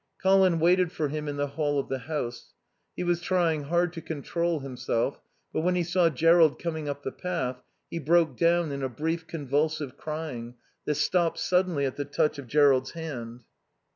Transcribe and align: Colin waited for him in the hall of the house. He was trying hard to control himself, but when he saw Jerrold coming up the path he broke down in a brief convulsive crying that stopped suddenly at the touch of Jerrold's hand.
Colin 0.19 0.59
waited 0.59 0.91
for 0.91 1.09
him 1.09 1.27
in 1.27 1.37
the 1.37 1.45
hall 1.45 1.77
of 1.77 1.87
the 1.87 1.99
house. 1.99 2.55
He 2.95 3.03
was 3.03 3.21
trying 3.21 3.65
hard 3.65 3.93
to 3.93 4.01
control 4.01 4.61
himself, 4.61 5.21
but 5.53 5.61
when 5.61 5.75
he 5.75 5.83
saw 5.83 6.09
Jerrold 6.09 6.57
coming 6.57 6.89
up 6.89 7.03
the 7.03 7.11
path 7.11 7.61
he 7.87 7.99
broke 7.99 8.35
down 8.35 8.71
in 8.71 8.81
a 8.81 8.89
brief 8.89 9.27
convulsive 9.27 9.97
crying 9.97 10.55
that 10.85 10.95
stopped 10.95 11.37
suddenly 11.37 11.85
at 11.85 11.97
the 11.97 12.05
touch 12.05 12.39
of 12.39 12.47
Jerrold's 12.47 12.93
hand. 12.93 13.43